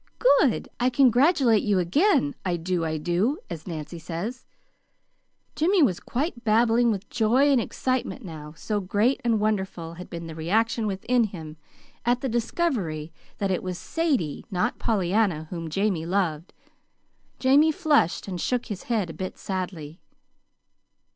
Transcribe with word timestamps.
Good! 0.39 0.67
I 0.79 0.89
congratulate 0.89 1.61
you 1.61 1.77
again, 1.77 2.33
I 2.43 2.57
do, 2.57 2.83
I 2.83 2.97
do, 2.97 3.37
as 3.51 3.67
Nancy 3.67 3.99
says." 3.99 4.47
Jimmy 5.55 5.83
was 5.83 5.99
quite 5.99 6.43
babbling 6.43 6.89
with 6.89 7.07
joy 7.11 7.51
and 7.51 7.61
excitement 7.61 8.25
now, 8.25 8.53
so 8.57 8.79
great 8.79 9.21
and 9.23 9.39
wonderful 9.39 9.93
had 9.93 10.09
been 10.09 10.25
the 10.25 10.33
reaction 10.33 10.87
within 10.87 11.25
him 11.25 11.55
at 12.03 12.21
the 12.21 12.29
discovery 12.29 13.13
that 13.37 13.51
it 13.51 13.61
was 13.61 13.77
Sadie, 13.77 14.43
not 14.49 14.79
Pollyanna, 14.79 15.45
whom 15.51 15.69
Jamie 15.69 16.07
loved. 16.07 16.51
Jamie 17.37 17.71
flushed 17.71 18.27
and 18.27 18.41
shook 18.41 18.65
his 18.65 18.85
head 18.89 19.11
a 19.11 19.13
bit 19.13 19.37
sadly. 19.37 19.99